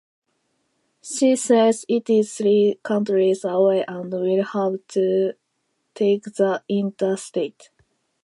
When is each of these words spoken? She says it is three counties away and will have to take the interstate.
She 1.03 1.35
says 1.35 1.85
it 1.87 2.09
is 2.09 2.33
three 2.33 2.79
counties 2.83 3.43
away 3.45 3.85
and 3.87 4.11
will 4.11 4.43
have 4.43 4.79
to 4.87 5.33
take 5.93 6.23
the 6.23 6.63
interstate. 6.67 7.69